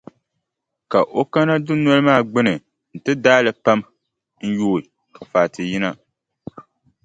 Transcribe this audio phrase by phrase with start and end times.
[0.91, 2.53] Ka o kana dunoli maa gbuni
[2.95, 3.79] nti daai li pam
[4.47, 4.81] n-yooi
[5.13, 5.89] ka Fati yina.